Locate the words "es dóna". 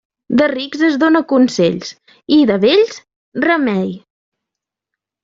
0.85-1.19